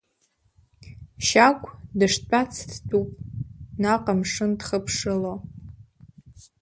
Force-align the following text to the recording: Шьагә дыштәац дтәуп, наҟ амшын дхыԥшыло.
Шьагә 1.25 1.65
дыштәац 1.97 2.53
дтәуп, 2.71 3.09
наҟ 3.81 4.05
амшын 4.11 4.51
дхыԥшыло. 4.59 5.33